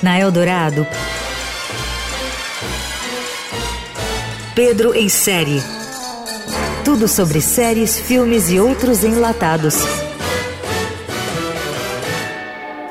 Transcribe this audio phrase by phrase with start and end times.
[0.00, 0.86] Na Eldorado,
[4.54, 5.60] Pedro em série.
[6.84, 9.76] Tudo sobre séries, filmes e outros enlatados.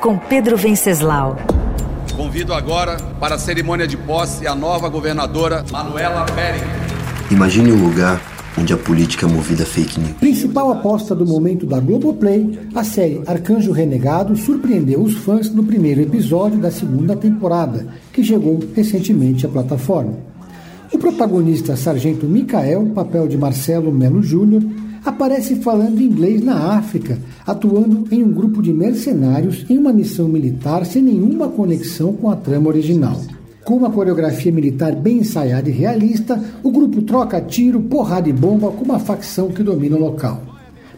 [0.02, 1.36] Com Pedro Venceslau.
[2.14, 6.60] Convido agora para a cerimônia de posse a nova governadora Manuela Bering.
[7.30, 8.20] Imagine um lugar
[8.58, 10.12] onde a política é movida fake news.
[10.14, 16.00] Principal aposta do momento da Globoplay, a série Arcanjo Renegado surpreendeu os fãs no primeiro
[16.00, 20.14] episódio da segunda temporada, que chegou recentemente à plataforma.
[20.92, 24.62] O protagonista Sargento Micael, papel de Marcelo Melo Júnior,
[25.04, 30.84] aparece falando inglês na África, atuando em um grupo de mercenários em uma missão militar
[30.84, 33.20] sem nenhuma conexão com a trama original.
[33.64, 38.70] Com uma coreografia militar bem ensaiada e realista, o grupo troca tiro, porrada e bomba
[38.70, 40.40] com uma facção que domina o local.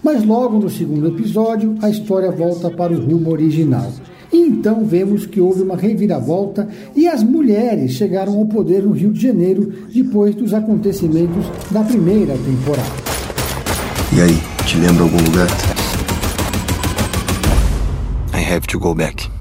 [0.03, 3.91] Mas logo no segundo episódio, a história volta para o rumo original.
[4.33, 9.13] E então vemos que houve uma reviravolta e as mulheres chegaram ao poder no Rio
[9.13, 13.11] de Janeiro depois dos acontecimentos da primeira temporada.
[14.17, 15.49] E aí, te lembra algum lugar?
[18.33, 19.40] I have to go back.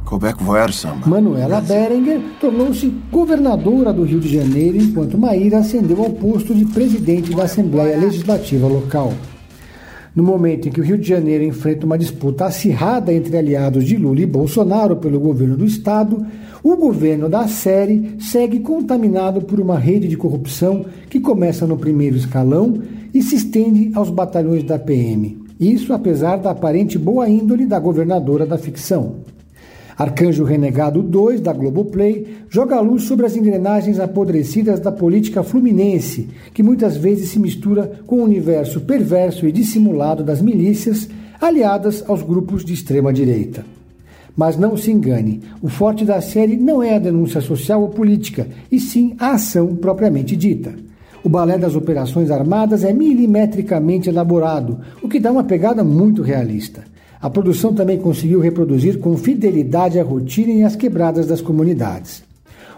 [1.05, 7.35] Manuela Berenguer tornou-se governadora do Rio de Janeiro, enquanto Maíra ascendeu ao posto de presidente
[7.35, 9.13] da Assembleia Legislativa local.
[10.15, 13.95] No momento em que o Rio de Janeiro enfrenta uma disputa acirrada entre aliados de
[13.95, 16.25] Lula e Bolsonaro pelo governo do estado,
[16.63, 22.17] o governo da série segue contaminado por uma rede de corrupção que começa no primeiro
[22.17, 22.81] escalão
[23.13, 25.37] e se estende aos batalhões da PM.
[25.59, 29.17] Isso apesar da aparente boa índole da governadora da ficção.
[29.99, 36.29] Arcanjo Renegado 2, da Globoplay, joga a luz sobre as engrenagens apodrecidas da política fluminense,
[36.53, 41.09] que muitas vezes se mistura com o universo perverso e dissimulado das milícias,
[41.41, 43.65] aliadas aos grupos de extrema-direita.
[44.37, 48.47] Mas não se engane, o forte da série não é a denúncia social ou política,
[48.71, 50.75] e sim a ação propriamente dita.
[51.25, 56.85] O balé das operações armadas é milimetricamente elaborado, o que dá uma pegada muito realista.
[57.21, 62.23] A produção também conseguiu reproduzir com fidelidade a rotina e as quebradas das comunidades.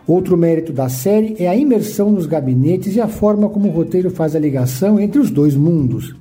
[0.07, 4.09] Outro mérito da série é a imersão nos gabinetes e a forma como o roteiro
[4.09, 6.16] faz a ligação entre os dois mundos.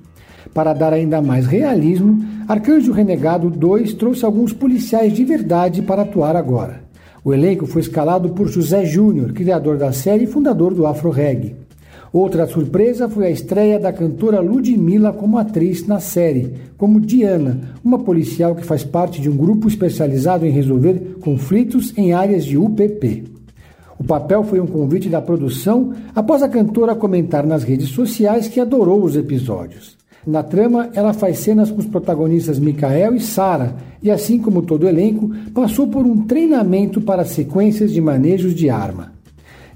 [0.53, 6.37] Para dar ainda mais realismo, Arcanjo Renegado 2 trouxe alguns policiais de verdade para atuar
[6.37, 6.83] agora.
[7.25, 11.57] O elenco foi escalado por José Júnior, criador da série e fundador do Afro Reggae.
[12.13, 18.01] Outra surpresa foi a estreia da cantora Ludmilla como atriz na série, como Diana, uma
[18.01, 23.25] policial que faz parte de um grupo especializado em resolver conflitos em áreas de UPP.
[23.97, 28.59] O papel foi um convite da produção após a cantora comentar nas redes sociais que
[28.59, 29.97] adorou os episódios.
[30.27, 34.83] Na trama, ela faz cenas com os protagonistas Mikael e Sara, e assim como todo
[34.83, 39.13] o elenco, passou por um treinamento para sequências de manejos de arma.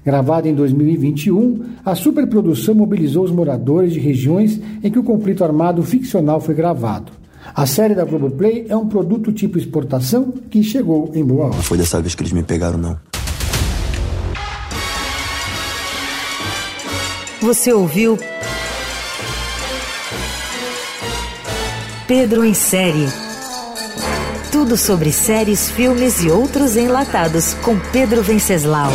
[0.05, 5.81] Gravada em 2021, a superprodução mobilizou os moradores de regiões em que o conflito armado
[5.81, 7.11] ficcional foi gravado.
[7.55, 11.55] A série da Globoplay é um produto tipo exportação que chegou em boa hora.
[11.55, 12.99] Não foi dessa vez que eles me pegaram, não.
[17.41, 18.17] Você ouviu
[22.07, 23.07] Pedro em série.
[24.51, 28.91] Tudo sobre séries, filmes e outros enlatados com Pedro Venceslau.